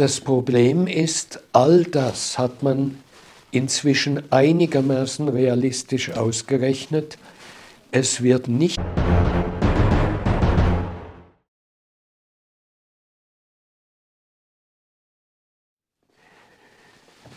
Das 0.00 0.18
Problem 0.22 0.86
ist, 0.86 1.40
all 1.52 1.84
das 1.84 2.38
hat 2.38 2.62
man 2.62 2.98
inzwischen 3.50 4.32
einigermaßen 4.32 5.28
realistisch 5.28 6.12
ausgerechnet. 6.12 7.18
Es 7.92 8.22
wird 8.22 8.48
nicht. 8.48 8.80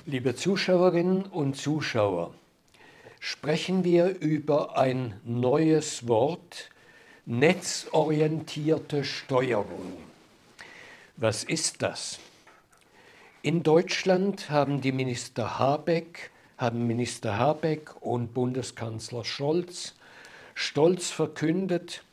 Liebe 0.05 0.33
Zuschauerinnen 0.33 1.23
und 1.23 1.57
Zuschauer, 1.57 2.33
sprechen 3.19 3.83
wir 3.83 4.21
über 4.21 4.77
ein 4.77 5.19
neues 5.25 6.07
Wort, 6.07 6.69
netzorientierte 7.25 9.03
Steuerung. 9.03 9.97
Was 11.17 11.43
ist 11.43 11.81
das? 11.81 12.19
In 13.45 13.61
Deutschland 13.61 14.49
haben 14.49 14.79
die 14.79 14.93
Minister 14.93 15.59
Habeck, 15.59 16.31
haben 16.57 16.87
Minister 16.87 17.37
Habeck 17.37 17.93
und 17.99 18.33
Bundeskanzler 18.33 19.25
Scholz 19.25 19.95
stolz 20.55 21.09
verkündet, 21.09 22.05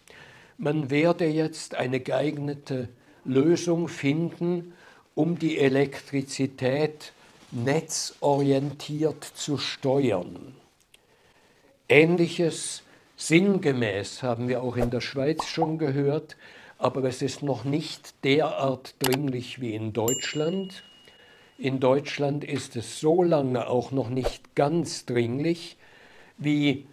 man 0.59 0.91
werde 0.91 1.27
jetzt 1.27 1.77
eine 1.77 2.01
geeignete 2.01 2.89
Lösung 3.25 3.87
finden, 3.87 4.73
um 5.15 5.39
die 5.39 5.59
Elektrizität 5.59 7.13
netzorientiert 7.53 9.23
zu 9.23 9.57
steuern. 9.57 10.57
Ähnliches 11.89 12.83
sinngemäß 13.17 14.25
haben 14.25 14.49
wir 14.49 14.65
auch 14.65 14.77
in 14.77 14.91
der 14.91 15.01
Schweiz 15.01 15.45
schon 15.47 15.79
gehört, 15.79 16.37
aber 16.77 17.05
es 17.05 17.23
ist 17.23 17.45
noch 17.45 17.63
nicht 17.63 18.25
derart 18.25 18.97
dringlich 18.99 19.61
wie 19.61 19.77
in 19.77 19.93
Deutschland. 19.93 20.83
In 21.63 21.79
Deutschland 21.79 22.43
ist 22.43 22.75
es 22.77 23.01
so 23.01 23.23
lange 23.23 23.69
auch 23.69 23.91
noch 23.91 24.09
nicht 24.09 24.55
ganz 24.55 25.05
dringlich, 25.05 25.77
wie 26.39 26.87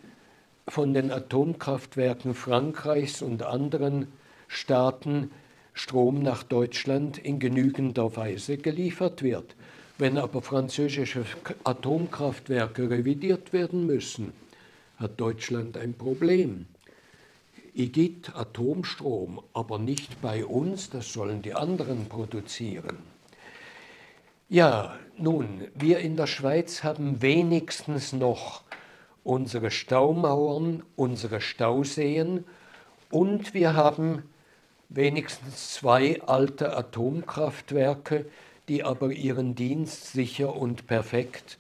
von 0.68 0.94
den 0.94 1.10
Atomkraftwerken 1.10 2.34
Frankreichs 2.34 3.22
und 3.22 3.44
anderen 3.44 4.08
Staaten 4.50 5.32
Strom 5.74 6.22
nach 6.22 6.44
Deutschland 6.44 7.18
in 7.18 7.40
genügender 7.40 8.18
Weise 8.18 8.58
geliefert 8.58 9.24
wird. 9.24 9.56
Wenn 9.98 10.18
aber 10.18 10.42
französische 10.42 11.24
Atomkraftwerke 11.64 12.90
revidiert 12.90 13.54
werden 13.54 13.86
müssen, 13.86 14.34
hat 14.98 15.18
Deutschland 15.18 15.78
ein 15.78 15.94
Problem. 15.94 16.66
IGIT 17.74 18.36
Atomstrom, 18.36 19.40
aber 19.54 19.80
nicht 19.80 20.22
bei 20.22 20.46
uns, 20.46 20.90
das 20.90 21.14
sollen 21.14 21.42
die 21.42 21.54
anderen 21.54 22.10
produzieren. 22.10 23.17
Ja, 24.50 24.98
nun, 25.18 25.68
wir 25.76 26.00
in 26.00 26.16
der 26.16 26.26
Schweiz 26.26 26.82
haben 26.82 27.22
wenigstens 27.22 28.14
noch 28.14 28.64
unsere 29.26 29.72
Staumauern, 29.72 30.84
unsere 30.96 31.42
Stauseen 31.42 32.46
und 33.12 33.54
wir 33.54 33.74
haben 33.74 34.24
wenigstens 34.88 35.74
zwei 35.74 36.22
alte 36.22 36.78
Atomkraftwerke, 36.78 38.26
die 38.70 38.86
aber 38.86 39.12
ihren 39.12 39.54
Dienst 39.54 40.14
sicher 40.14 40.56
und 40.56 40.88
perfekt 40.88 41.58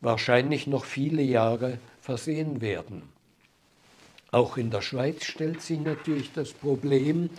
wahrscheinlich 0.00 0.68
noch 0.68 0.84
viele 0.84 1.22
Jahre 1.22 1.78
versehen 2.00 2.60
werden. 2.60 3.02
Auch 4.30 4.56
in 4.56 4.70
der 4.70 4.80
Schweiz 4.80 5.24
stellt 5.24 5.60
sich 5.60 5.80
natürlich 5.80 6.32
das 6.32 6.52
Problem 6.52 7.30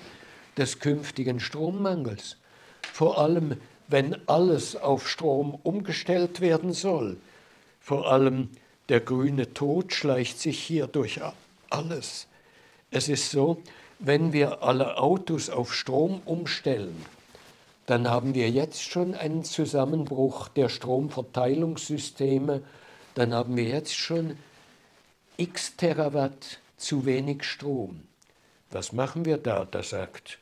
des 0.57 0.79
künftigen 0.79 1.39
Strommangels, 1.39 2.35
vor 2.91 3.17
allem 3.17 3.55
wenn 3.87 4.17
alles 4.27 4.75
auf 4.75 5.09
Strom 5.09 5.57
umgestellt 5.63 6.41
werden 6.41 6.73
soll. 6.73 7.17
Vor 7.79 8.11
allem 8.11 8.49
der 8.89 8.99
grüne 8.99 9.53
Tod 9.53 9.93
schleicht 9.93 10.39
sich 10.39 10.61
hier 10.61 10.87
durch 10.87 11.19
alles. 11.69 12.27
Es 12.91 13.09
ist 13.09 13.31
so, 13.31 13.61
wenn 13.99 14.33
wir 14.33 14.63
alle 14.63 14.97
Autos 14.97 15.49
auf 15.49 15.73
Strom 15.73 16.21
umstellen, 16.25 17.05
dann 17.85 18.09
haben 18.09 18.33
wir 18.33 18.49
jetzt 18.49 18.81
schon 18.81 19.13
einen 19.13 19.43
Zusammenbruch 19.43 20.47
der 20.49 20.69
Stromverteilungssysteme, 20.69 22.61
dann 23.15 23.33
haben 23.33 23.57
wir 23.57 23.65
jetzt 23.65 23.95
schon 23.95 24.37
x 25.37 25.75
Terawatt 25.75 26.59
zu 26.77 27.05
wenig 27.05 27.43
Strom. 27.43 28.01
Was 28.71 28.93
machen 28.93 29.25
wir 29.25 29.37
da? 29.37 29.65
Da 29.65 29.83
sagt 29.83 30.39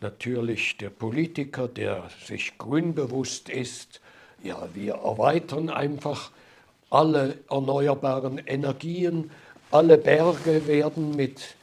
natürlich 0.00 0.76
der 0.78 0.90
Politiker, 0.90 1.68
der 1.68 2.10
sich 2.24 2.58
grünbewusst 2.58 3.48
ist, 3.48 4.00
ja, 4.42 4.68
wir 4.74 4.94
erweitern 4.94 5.68
einfach 5.68 6.30
alle 6.88 7.38
erneuerbaren 7.48 8.38
Energien, 8.38 9.30
alle 9.70 9.98
Berge 9.98 10.66
werden 10.66 11.14
mit 11.14 11.54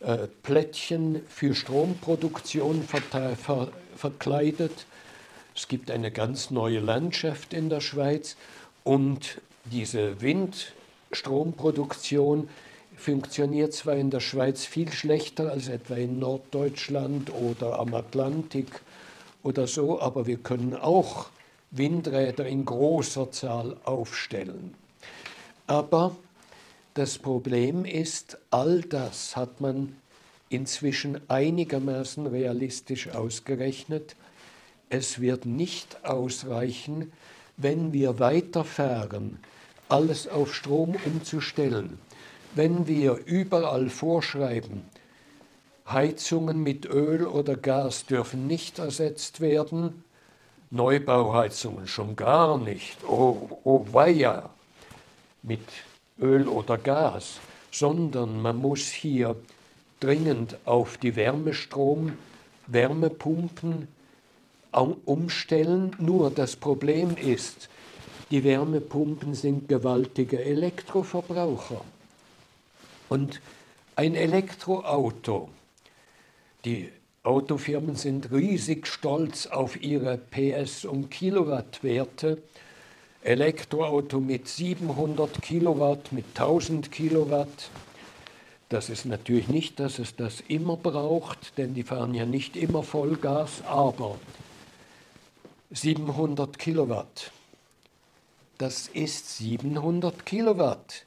äh, 0.00 0.26
Plättchen 0.42 1.22
für 1.28 1.54
Stromproduktion 1.54 2.82
ver 2.82 3.00
verkleidet. 3.96 4.84
Es 5.54 5.68
gibt 5.68 5.90
eine 5.90 6.10
ganz 6.10 6.50
neue 6.50 6.80
Landschaft 6.80 7.54
in 7.54 7.70
der 7.70 7.80
Schweiz. 7.80 8.36
Und 8.84 9.40
diese 9.64 10.20
Windstromproduktion 10.20 12.50
funktioniert 12.96 13.72
zwar 13.74 13.94
in 13.96 14.10
der 14.10 14.20
Schweiz 14.20 14.64
viel 14.64 14.90
schlechter 14.92 15.50
als 15.50 15.68
etwa 15.68 15.94
in 15.94 16.18
Norddeutschland 16.18 17.32
oder 17.32 17.78
am 17.78 17.94
Atlantik 17.94 18.80
oder 19.42 19.66
so, 19.66 20.00
aber 20.00 20.26
wir 20.26 20.38
können 20.38 20.74
auch 20.74 21.26
Windräder 21.70 22.46
in 22.46 22.64
großer 22.64 23.30
Zahl 23.30 23.76
aufstellen. 23.84 24.74
Aber 25.66 26.16
das 26.94 27.18
Problem 27.18 27.84
ist, 27.84 28.38
all 28.50 28.80
das 28.80 29.36
hat 29.36 29.60
man 29.60 29.96
inzwischen 30.48 31.20
einigermaßen 31.28 32.26
realistisch 32.26 33.08
ausgerechnet. 33.08 34.16
Es 34.88 35.20
wird 35.20 35.44
nicht 35.44 36.04
ausreichen, 36.04 37.12
wenn 37.56 37.92
wir 37.92 38.18
weiterfahren, 38.18 39.38
alles 39.88 40.28
auf 40.28 40.54
Strom 40.54 40.96
umzustellen. 41.04 41.98
Wenn 42.56 42.86
wir 42.86 43.20
überall 43.26 43.90
vorschreiben, 43.90 44.80
Heizungen 45.86 46.62
mit 46.62 46.86
Öl 46.86 47.26
oder 47.26 47.54
Gas 47.54 48.06
dürfen 48.06 48.46
nicht 48.46 48.78
ersetzt 48.78 49.42
werden, 49.42 50.04
Neubauheizungen 50.70 51.86
schon 51.86 52.16
gar 52.16 52.56
nicht, 52.56 52.96
oh, 53.06 53.60
oh 53.62 53.84
weia, 53.92 54.48
mit 55.42 55.60
Öl 56.18 56.48
oder 56.48 56.78
Gas, 56.78 57.40
sondern 57.70 58.40
man 58.40 58.56
muss 58.56 58.86
hier 58.86 59.36
dringend 60.00 60.56
auf 60.64 60.96
die 60.96 61.14
Wärmestrom, 61.14 62.14
Wärmepumpen 62.68 63.86
umstellen. 65.04 65.94
Nur 65.98 66.30
das 66.30 66.56
Problem 66.56 67.18
ist, 67.18 67.68
die 68.30 68.42
Wärmepumpen 68.44 69.34
sind 69.34 69.68
gewaltige 69.68 70.42
Elektroverbraucher. 70.42 71.82
Und 73.08 73.40
ein 73.94 74.14
Elektroauto, 74.14 75.48
die 76.64 76.90
Autofirmen 77.22 77.96
sind 77.96 78.30
riesig 78.30 78.86
stolz 78.86 79.46
auf 79.46 79.82
ihre 79.82 80.16
PS- 80.16 80.84
und 80.86 81.10
Kilowattwerte, 81.10 82.42
Elektroauto 83.22 84.20
mit 84.20 84.48
700 84.48 85.42
Kilowatt, 85.42 86.12
mit 86.12 86.26
1000 86.34 86.92
Kilowatt. 86.92 87.70
Das 88.68 88.88
ist 88.88 89.04
natürlich 89.04 89.48
nicht, 89.48 89.80
dass 89.80 89.98
es 89.98 90.14
das 90.14 90.40
immer 90.46 90.76
braucht, 90.76 91.58
denn 91.58 91.74
die 91.74 91.82
fahren 91.82 92.14
ja 92.14 92.26
nicht 92.26 92.56
immer 92.56 92.82
Vollgas, 92.82 93.62
aber 93.64 94.18
700 95.70 96.58
Kilowatt, 96.58 97.32
das 98.58 98.88
ist 98.88 99.36
700 99.38 100.24
Kilowatt. 100.24 101.04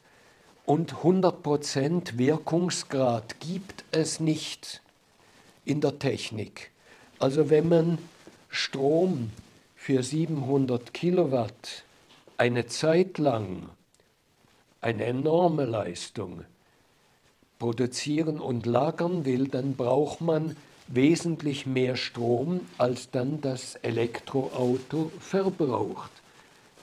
Und 0.70 0.98
100% 0.98 2.20
Wirkungsgrad 2.20 3.40
gibt 3.40 3.86
es 3.90 4.20
nicht 4.20 4.84
in 5.66 5.82
der 5.82 5.98
Technik. 5.98 6.70
Also 7.18 7.50
wenn 7.50 7.70
man 7.70 7.98
Strom 8.50 9.32
für 9.76 10.04
700 10.04 10.94
Kilowatt 10.94 11.86
eine 12.38 12.68
Zeit 12.68 13.18
lang 13.18 13.70
eine 14.80 15.06
enorme 15.06 15.66
Leistung 15.66 16.44
produzieren 17.58 18.40
und 18.40 18.68
lagern 18.68 19.26
will, 19.26 19.48
dann 19.48 19.76
braucht 19.76 20.22
man 20.22 20.56
wesentlich 20.86 21.66
mehr 21.66 21.96
Strom, 21.96 22.62
als 22.78 23.10
dann 23.10 23.42
das 23.42 23.74
Elektroauto 23.74 25.12
verbraucht. 25.20 26.12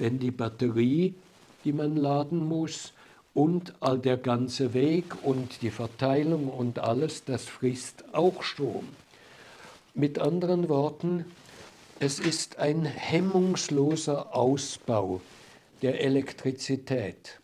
Denn 0.00 0.18
die 0.18 0.32
Batterie, 0.32 1.14
die 1.62 1.72
man 1.72 1.94
laden 1.94 2.48
muss, 2.48 2.92
und 3.36 3.74
all 3.80 3.98
der 3.98 4.16
ganze 4.16 4.72
Weg 4.72 5.04
und 5.22 5.60
die 5.60 5.70
Verteilung 5.70 6.48
und 6.48 6.78
alles, 6.78 7.24
das 7.24 7.44
frisst 7.44 8.02
auch 8.12 8.42
Strom. 8.42 8.88
Mit 9.92 10.18
anderen 10.18 10.70
Worten, 10.70 11.26
es 12.00 12.18
ist 12.18 12.58
ein 12.58 12.86
hemmungsloser 12.86 14.34
Ausbau 14.34 15.20
der 15.82 16.00
Elektrizität. 16.00 17.38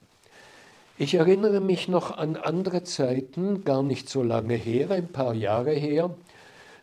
Ich 0.96 1.12
erinnere 1.12 1.60
mich 1.60 1.88
noch 1.88 2.16
an 2.16 2.36
andere 2.36 2.84
Zeiten, 2.84 3.62
gar 3.62 3.82
nicht 3.82 4.08
so 4.08 4.22
lange 4.22 4.54
her, 4.54 4.92
ein 4.92 5.08
paar 5.08 5.34
Jahre 5.34 5.72
her, 5.72 6.14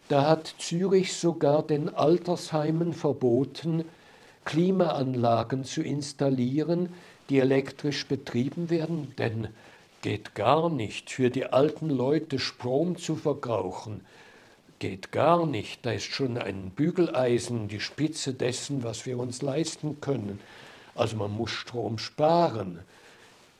da 0.07 0.27
hat 0.27 0.53
Zürich 0.59 1.13
sogar 1.13 1.63
den 1.63 1.89
Altersheimen 1.89 2.93
verboten, 2.93 3.85
Klimaanlagen 4.45 5.63
zu 5.63 5.81
installieren, 5.81 6.89
die 7.29 7.39
elektrisch 7.39 8.05
betrieben 8.07 8.69
werden, 8.69 9.13
denn 9.17 9.49
geht 10.01 10.35
gar 10.35 10.69
nicht, 10.69 11.11
für 11.11 11.29
die 11.29 11.45
alten 11.45 11.89
Leute 11.89 12.39
Strom 12.39 12.97
zu 12.97 13.15
verbrauchen, 13.15 14.01
geht 14.79 15.11
gar 15.11 15.45
nicht, 15.45 15.85
da 15.85 15.91
ist 15.91 16.05
schon 16.05 16.37
ein 16.37 16.71
Bügeleisen 16.71 17.67
die 17.67 17.81
Spitze 17.81 18.33
dessen, 18.33 18.83
was 18.83 19.05
wir 19.05 19.19
uns 19.19 19.41
leisten 19.41 19.99
können. 20.01 20.39
Also 20.95 21.17
man 21.17 21.31
muss 21.31 21.51
Strom 21.51 21.97
sparen. 21.97 22.79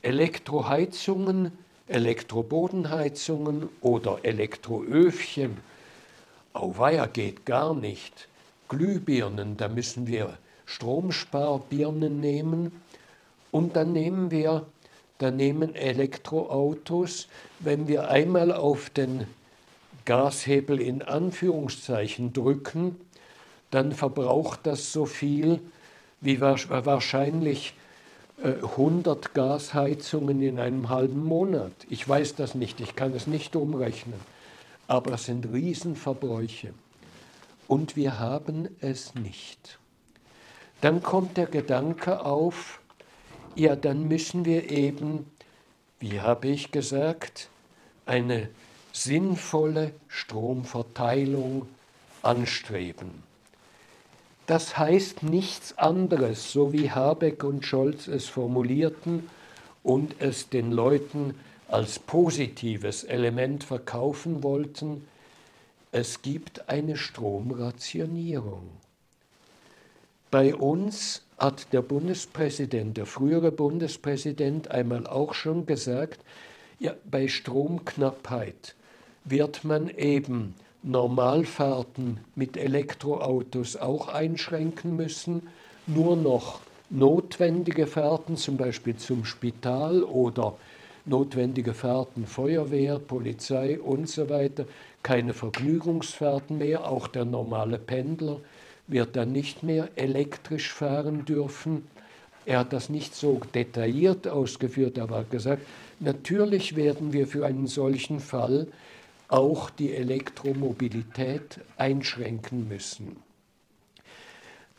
Elektroheizungen, 0.02 1.52
Elektrobodenheizungen 1.88 3.68
oder 3.82 4.18
Elektroöfchen 4.22 5.58
Auweia 6.52 7.06
geht 7.06 7.46
gar 7.46 7.74
nicht. 7.74 8.28
Glühbirnen, 8.68 9.56
da 9.56 9.68
müssen 9.68 10.08
wir 10.08 10.36
Stromsparbirnen 10.66 12.20
nehmen 12.20 12.72
und 13.50 13.76
dann 13.76 13.92
nehmen 13.92 14.30
wir, 14.30 14.66
dann 15.18 15.36
nehmen 15.36 15.74
Elektroautos, 15.74 17.28
wenn 17.58 17.88
wir 17.88 18.08
einmal 18.08 18.52
auf 18.52 18.90
den 18.90 19.26
Gashebel 20.04 20.80
in 20.80 21.02
Anführungszeichen 21.02 22.32
drücken, 22.32 22.96
dann 23.70 23.92
verbraucht 23.92 24.60
das 24.64 24.92
so 24.92 25.06
viel 25.06 25.60
wie 26.20 26.40
wahrscheinlich 26.40 27.74
100 28.42 29.24
äh, 29.24 29.28
Gasheizungen 29.34 30.42
in 30.42 30.58
einem 30.58 30.88
halben 30.88 31.22
Monat. 31.24 31.72
Ich 31.88 32.08
weiß 32.08 32.34
das 32.34 32.54
nicht, 32.54 32.80
ich 32.80 32.96
kann 32.96 33.14
es 33.14 33.26
nicht 33.26 33.54
umrechnen 33.56 34.14
aber 34.90 35.12
es 35.12 35.26
sind 35.26 35.46
Riesenverbräuche. 35.52 36.74
Und 37.68 37.94
wir 37.94 38.18
haben 38.18 38.68
es 38.80 39.14
nicht. 39.14 39.78
Dann 40.80 41.00
kommt 41.00 41.36
der 41.36 41.46
Gedanke 41.46 42.24
auf, 42.24 42.80
ja, 43.54 43.76
dann 43.76 44.08
müssen 44.08 44.44
wir 44.44 44.70
eben, 44.70 45.30
wie 45.98 46.20
habe 46.20 46.48
ich 46.48 46.70
gesagt, 46.70 47.48
eine 48.06 48.48
sinnvolle 48.92 49.92
Stromverteilung 50.08 51.68
anstreben. 52.22 53.22
Das 54.46 54.76
heißt 54.76 55.22
nichts 55.22 55.78
anderes, 55.78 56.52
so 56.52 56.72
wie 56.72 56.90
Habeck 56.90 57.44
und 57.44 57.64
Scholz 57.64 58.08
es 58.08 58.26
formulierten 58.26 59.28
und 59.84 60.16
es 60.20 60.48
den 60.48 60.72
Leuten 60.72 61.34
als 61.68 62.00
positives 62.00 63.04
Element 63.04 63.62
verkaufen 63.62 64.42
wollten, 64.42 65.06
es 65.92 66.22
gibt 66.22 66.68
eine 66.68 66.96
Stromrationierung. 66.96 68.68
Bei 70.30 70.54
uns 70.54 71.22
hat 71.40 71.72
der 71.72 71.80
Bundespräsident, 71.80 72.98
der 72.98 73.06
frühere 73.06 73.50
Bundespräsident 73.50 74.70
einmal 74.70 75.06
auch 75.06 75.32
schon 75.32 75.64
gesagt, 75.64 76.20
ja, 76.78 76.94
bei 77.10 77.28
Stromknappheit 77.28 78.74
wird 79.24 79.64
man 79.64 79.88
eben 79.88 80.54
Normalfahrten 80.82 82.20
mit 82.34 82.56
Elektroautos 82.56 83.76
auch 83.76 84.08
einschränken 84.08 84.96
müssen, 84.96 85.48
nur 85.86 86.16
noch 86.16 86.60
notwendige 86.90 87.86
Fahrten, 87.86 88.36
zum 88.36 88.56
Beispiel 88.56 88.96
zum 88.96 89.24
Spital 89.24 90.02
oder 90.02 90.56
notwendige 91.06 91.72
Fahrten 91.72 92.26
Feuerwehr, 92.26 92.98
Polizei 92.98 93.80
und 93.80 94.08
so 94.08 94.28
weiter, 94.28 94.66
keine 95.02 95.32
Vergnügungsfahrten 95.32 96.58
mehr, 96.58 96.90
auch 96.90 97.08
der 97.08 97.24
normale 97.24 97.78
Pendler 97.78 98.40
wird 98.90 99.16
dann 99.16 99.32
nicht 99.32 99.62
mehr 99.62 99.88
elektrisch 99.96 100.72
fahren 100.72 101.24
dürfen. 101.24 101.86
Er 102.46 102.60
hat 102.60 102.72
das 102.72 102.88
nicht 102.88 103.14
so 103.14 103.40
detailliert 103.54 104.26
ausgeführt, 104.28 104.98
aber 104.98 105.18
hat 105.18 105.30
gesagt, 105.30 105.62
natürlich 106.00 106.76
werden 106.76 107.12
wir 107.12 107.26
für 107.26 107.46
einen 107.46 107.66
solchen 107.66 108.20
Fall 108.20 108.66
auch 109.28 109.70
die 109.70 109.94
Elektromobilität 109.94 111.60
einschränken 111.76 112.68
müssen. 112.68 113.16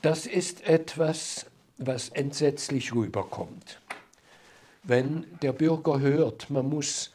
Das 0.01 0.25
ist 0.25 0.67
etwas, 0.67 1.45
was 1.77 2.09
entsetzlich 2.09 2.93
rüberkommt 2.93 3.79
wenn 4.83 5.25
der 5.41 5.53
Bürger 5.53 5.99
hört, 5.99 6.49
man 6.49 6.69
muss 6.69 7.11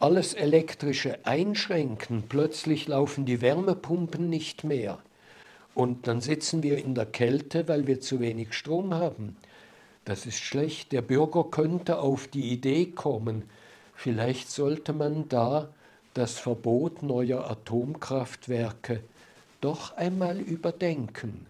alles 0.00 0.34
Elektrische 0.34 1.24
einschränken, 1.24 2.24
plötzlich 2.28 2.88
laufen 2.88 3.24
die 3.24 3.40
Wärmepumpen 3.40 4.28
nicht 4.28 4.64
mehr. 4.64 4.98
Und 5.76 6.06
dann 6.06 6.22
sitzen 6.22 6.62
wir 6.62 6.78
in 6.78 6.94
der 6.94 7.04
Kälte, 7.04 7.68
weil 7.68 7.86
wir 7.86 8.00
zu 8.00 8.18
wenig 8.18 8.54
Strom 8.54 8.94
haben. 8.94 9.36
Das 10.06 10.24
ist 10.24 10.38
schlecht. 10.38 10.90
Der 10.92 11.02
Bürger 11.02 11.44
könnte 11.44 11.98
auf 11.98 12.28
die 12.28 12.50
Idee 12.50 12.86
kommen, 12.86 13.42
vielleicht 13.94 14.50
sollte 14.50 14.94
man 14.94 15.28
da 15.28 15.68
das 16.14 16.38
Verbot 16.38 17.02
neuer 17.02 17.50
Atomkraftwerke 17.50 19.00
doch 19.60 19.94
einmal 19.98 20.38
überdenken. 20.38 21.44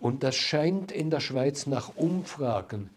Und 0.00 0.24
das 0.24 0.34
scheint 0.34 0.90
in 0.90 1.10
der 1.10 1.20
Schweiz 1.20 1.68
nach 1.68 1.94
Umfragen 1.94 2.90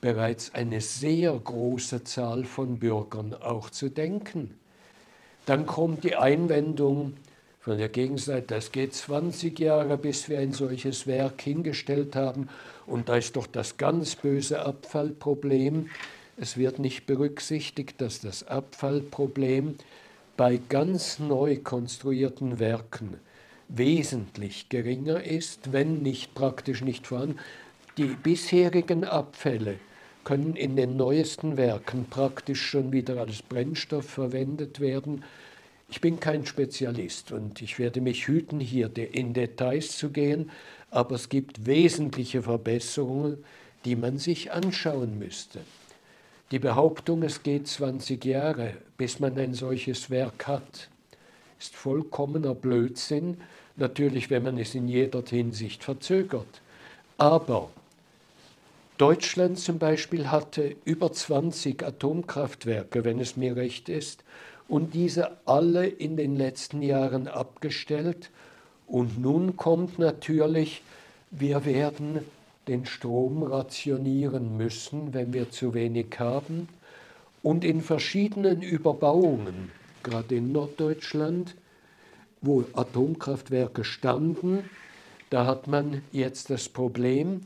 bereits 0.00 0.54
eine 0.54 0.82
sehr 0.82 1.32
große 1.32 2.04
Zahl 2.04 2.44
von 2.44 2.78
Bürgern 2.78 3.34
auch 3.34 3.70
zu 3.70 3.88
denken. 3.88 4.56
Dann 5.46 5.66
kommt 5.66 6.04
die 6.04 6.14
Einwendung 6.14 7.14
von 7.66 7.78
der 7.78 7.88
Gegenseite, 7.88 8.54
das 8.54 8.70
geht 8.70 8.94
20 8.94 9.58
Jahre, 9.58 9.98
bis 9.98 10.28
wir 10.28 10.38
ein 10.38 10.52
solches 10.52 11.08
Werk 11.08 11.42
hingestellt 11.42 12.14
haben 12.14 12.48
und 12.86 13.08
da 13.08 13.16
ist 13.16 13.34
doch 13.34 13.48
das 13.48 13.76
ganz 13.76 14.14
böse 14.14 14.64
Abfallproblem. 14.64 15.88
Es 16.36 16.56
wird 16.56 16.78
nicht 16.78 17.06
berücksichtigt, 17.06 18.00
dass 18.00 18.20
das 18.20 18.46
Abfallproblem 18.46 19.74
bei 20.36 20.60
ganz 20.68 21.18
neu 21.18 21.56
konstruierten 21.56 22.60
Werken 22.60 23.16
wesentlich 23.66 24.68
geringer 24.68 25.24
ist, 25.24 25.72
wenn 25.72 26.02
nicht 26.02 26.36
praktisch 26.36 26.82
nicht 26.82 27.08
vorhanden. 27.08 27.40
Die 27.98 28.14
bisherigen 28.22 29.02
Abfälle 29.02 29.80
können 30.22 30.54
in 30.54 30.76
den 30.76 30.96
neuesten 30.96 31.56
Werken 31.56 32.06
praktisch 32.08 32.62
schon 32.62 32.92
wieder 32.92 33.18
als 33.18 33.42
Brennstoff 33.42 34.08
verwendet 34.08 34.78
werden. 34.78 35.24
Ich 35.88 36.00
bin 36.00 36.18
kein 36.18 36.44
Spezialist 36.44 37.30
und 37.30 37.62
ich 37.62 37.78
werde 37.78 38.00
mich 38.00 38.26
hüten, 38.26 38.58
hier 38.58 38.90
in 38.96 39.34
Details 39.34 39.96
zu 39.96 40.10
gehen, 40.10 40.50
aber 40.90 41.14
es 41.14 41.28
gibt 41.28 41.66
wesentliche 41.66 42.42
Verbesserungen, 42.42 43.44
die 43.84 43.94
man 43.94 44.18
sich 44.18 44.50
anschauen 44.50 45.18
müsste. 45.18 45.60
Die 46.50 46.58
Behauptung, 46.58 47.22
es 47.22 47.42
geht 47.42 47.68
20 47.68 48.24
Jahre, 48.24 48.74
bis 48.96 49.20
man 49.20 49.38
ein 49.38 49.54
solches 49.54 50.10
Werk 50.10 50.46
hat, 50.46 50.88
ist 51.58 51.74
vollkommener 51.74 52.54
Blödsinn, 52.54 53.38
natürlich, 53.76 54.30
wenn 54.30 54.42
man 54.42 54.58
es 54.58 54.74
in 54.74 54.88
jeder 54.88 55.22
Hinsicht 55.22 55.84
verzögert. 55.84 56.60
Aber 57.18 57.70
Deutschland 58.98 59.58
zum 59.58 59.78
Beispiel 59.78 60.30
hatte 60.30 60.74
über 60.84 61.12
20 61.12 61.82
Atomkraftwerke, 61.82 63.04
wenn 63.04 63.20
es 63.20 63.36
mir 63.36 63.54
recht 63.54 63.88
ist, 63.88 64.24
und 64.68 64.94
diese 64.94 65.36
alle 65.46 65.86
in 65.86 66.16
den 66.16 66.36
letzten 66.36 66.82
Jahren 66.82 67.28
abgestellt. 67.28 68.30
Und 68.86 69.20
nun 69.20 69.56
kommt 69.56 69.98
natürlich, 69.98 70.82
wir 71.30 71.64
werden 71.64 72.20
den 72.68 72.86
Strom 72.86 73.42
rationieren 73.42 74.56
müssen, 74.56 75.14
wenn 75.14 75.32
wir 75.32 75.50
zu 75.50 75.74
wenig 75.74 76.18
haben. 76.18 76.68
Und 77.42 77.64
in 77.64 77.80
verschiedenen 77.80 78.62
Überbauungen, 78.62 79.70
gerade 80.02 80.36
in 80.36 80.52
Norddeutschland, 80.52 81.54
wo 82.40 82.64
Atomkraftwerke 82.72 83.84
standen, 83.84 84.64
da 85.30 85.46
hat 85.46 85.66
man 85.68 86.02
jetzt 86.12 86.50
das 86.50 86.68
Problem, 86.68 87.42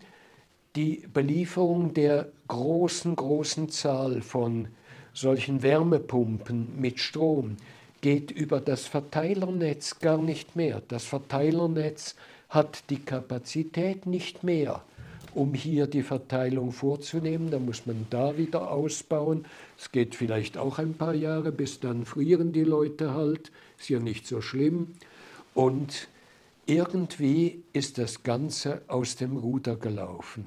die 0.76 1.02
Belieferung 1.12 1.94
der 1.94 2.28
großen, 2.48 3.16
großen 3.16 3.68
Zahl 3.70 4.22
von 4.22 4.68
solchen 5.12 5.62
Wärmepumpen 5.62 6.80
mit 6.80 7.00
Strom 7.00 7.56
geht 8.00 8.30
über 8.30 8.60
das 8.60 8.86
Verteilernetz 8.86 9.98
gar 9.98 10.18
nicht 10.18 10.56
mehr. 10.56 10.82
Das 10.88 11.04
Verteilernetz 11.04 12.14
hat 12.48 12.84
die 12.90 13.00
Kapazität 13.00 14.06
nicht 14.06 14.42
mehr, 14.42 14.82
um 15.34 15.54
hier 15.54 15.86
die 15.86 16.02
Verteilung 16.02 16.72
vorzunehmen. 16.72 17.50
Da 17.50 17.58
muss 17.58 17.86
man 17.86 18.06
da 18.10 18.36
wieder 18.38 18.70
ausbauen. 18.70 19.44
Es 19.78 19.92
geht 19.92 20.14
vielleicht 20.14 20.56
auch 20.56 20.78
ein 20.78 20.94
paar 20.94 21.14
Jahre, 21.14 21.52
bis 21.52 21.80
dann 21.80 22.04
frieren 22.04 22.52
die 22.52 22.64
Leute 22.64 23.14
halt. 23.14 23.52
Ist 23.78 23.88
ja 23.88 24.00
nicht 24.00 24.26
so 24.26 24.40
schlimm. 24.40 24.94
Und 25.54 26.08
Irgendwie 26.70 27.64
ist 27.72 27.98
das 27.98 28.22
Ganze 28.22 28.82
aus 28.86 29.16
dem 29.16 29.36
Ruder 29.36 29.74
gelaufen. 29.74 30.46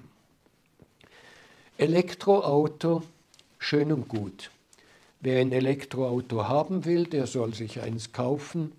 Elektroauto, 1.77 3.03
schön 3.63 3.93
und 3.93 4.10
gut. 4.10 4.51
Wer 5.22 5.39
ein 5.39 5.53
Elektroauto 5.53 6.50
haben 6.50 6.84
will, 6.84 7.05
der 7.05 7.27
soll 7.27 7.53
sich 7.53 7.82
eins 7.82 8.12
kaufen. 8.12 8.74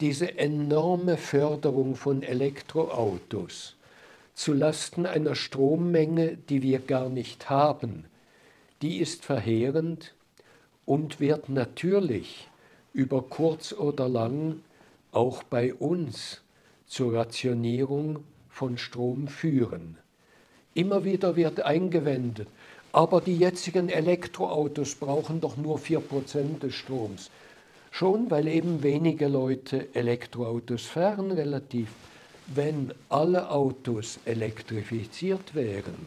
Diese 0.00 0.38
enorme 0.38 1.16
Förderung 1.16 1.94
von 1.94 2.24
Elektroautos 2.24 3.76
zu 4.34 4.54
Lasten 4.54 5.06
einer 5.06 5.36
Strommenge, 5.36 6.36
die 6.36 6.62
wir 6.62 6.80
gar 6.80 7.08
nicht 7.08 7.48
haben, 7.48 8.06
die 8.82 8.98
ist 8.98 9.24
verheerend 9.24 10.14
und 10.84 11.20
wird 11.20 11.48
natürlich 11.48 12.48
über 12.92 13.22
kurz 13.22 13.72
oder 13.72 14.08
lang 14.08 14.60
auch 15.12 15.44
bei 15.44 15.74
uns 15.74 16.42
zur 16.86 17.14
Rationierung 17.14 18.24
von 18.48 18.78
Strom 18.78 19.28
führen. 19.28 19.96
Immer 20.74 21.04
wieder 21.04 21.34
wird 21.34 21.60
eingewendet, 21.60 22.48
aber 22.92 23.20
die 23.20 23.36
jetzigen 23.36 23.88
Elektroautos 23.88 24.94
brauchen 24.94 25.40
doch 25.40 25.56
nur 25.56 25.78
4% 25.78 26.60
des 26.60 26.74
Stroms. 26.74 27.30
Schon 27.90 28.30
weil 28.30 28.48
eben 28.48 28.82
wenige 28.82 29.28
Leute 29.28 29.94
Elektroautos 29.94 30.86
fahren 30.86 31.32
relativ. 31.32 31.88
Wenn 32.46 32.94
alle 33.08 33.50
Autos 33.50 34.18
elektrifiziert 34.24 35.54
wären, 35.54 36.06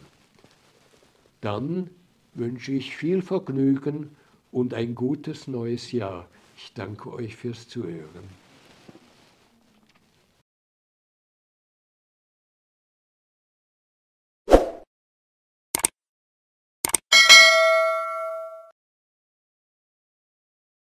dann 1.40 1.90
wünsche 2.34 2.72
ich 2.72 2.96
viel 2.96 3.22
Vergnügen 3.22 4.16
und 4.50 4.74
ein 4.74 4.94
gutes 4.94 5.46
neues 5.46 5.92
Jahr. 5.92 6.26
Ich 6.56 6.72
danke 6.74 7.12
euch 7.12 7.36
fürs 7.36 7.68
Zuhören. 7.68 8.41